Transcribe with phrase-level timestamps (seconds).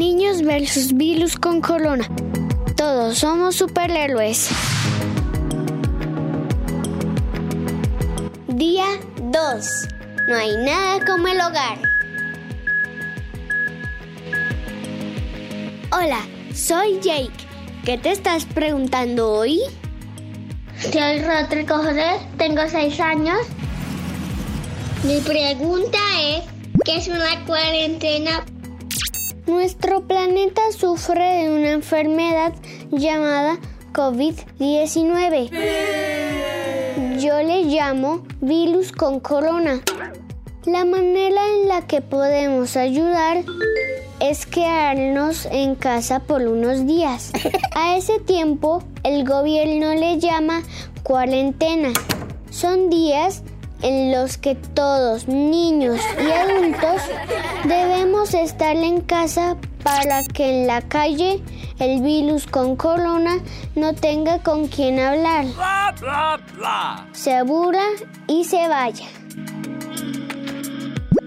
[0.00, 2.08] Niños versus virus con corona.
[2.74, 4.48] Todos somos superhéroes.
[8.48, 8.86] Día
[9.20, 9.88] 2.
[10.26, 11.78] No hay nada como el hogar.
[15.92, 17.28] Hola, soy Jake.
[17.84, 19.60] ¿Qué te estás preguntando hoy?
[20.78, 23.40] Soy Rodrigo José, tengo 6 años.
[25.04, 26.44] Mi pregunta es,
[26.86, 28.46] ¿qué es una cuarentena?
[29.46, 32.52] Nuestro planeta sufre de una enfermedad
[32.90, 33.58] llamada
[33.92, 35.50] COVID-19.
[37.18, 39.80] Yo le llamo virus con corona.
[40.64, 43.42] La manera en la que podemos ayudar
[44.20, 47.32] es quedarnos en casa por unos días.
[47.74, 50.62] A ese tiempo el gobierno le llama
[51.02, 51.92] cuarentena.
[52.50, 53.42] Son días
[53.82, 57.02] en los que todos, niños y adultos,
[58.40, 61.42] estar en casa para que en la calle
[61.78, 63.38] el virus con corona
[63.74, 65.46] no tenga con quien hablar.
[67.12, 67.84] Se aburra
[68.26, 69.06] y se vaya.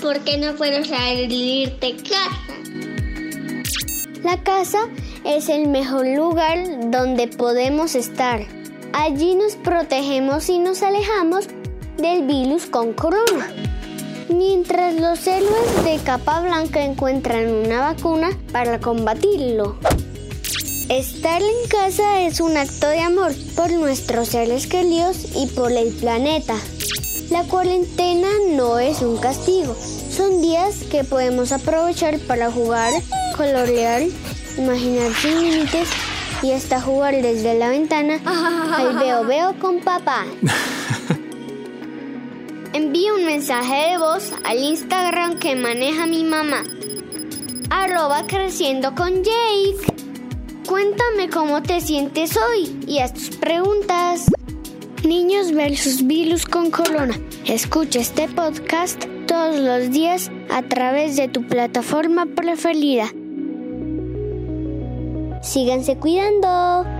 [0.00, 2.48] ¿Por qué no puedo salir de casa?
[4.22, 4.78] La casa
[5.24, 6.58] es el mejor lugar
[6.90, 8.40] donde podemos estar.
[8.92, 11.46] Allí nos protegemos y nos alejamos
[11.98, 13.67] del virus con corona.
[14.28, 19.76] Mientras los héroes de capa blanca encuentran una vacuna para combatirlo.
[20.90, 25.92] Estar en casa es un acto de amor por nuestros seres queridos y por el
[25.94, 26.56] planeta.
[27.30, 29.74] La cuarentena no es un castigo,
[30.10, 32.92] son días que podemos aprovechar para jugar,
[33.36, 34.02] colorear,
[34.56, 35.88] imaginar sin límites
[36.42, 38.20] y hasta jugar desde la ventana
[38.76, 40.24] al veo veo con papá.
[42.74, 46.64] Envíe un mensaje de voz al Instagram que maneja mi mamá.
[47.70, 49.94] Arroba creciendo con Jake.
[50.68, 54.26] Cuéntame cómo te sientes hoy y haz tus preguntas.
[55.02, 57.18] Niños versus virus con corona.
[57.46, 63.06] Escucha este podcast todos los días a través de tu plataforma preferida.
[65.42, 66.97] Síganse cuidando.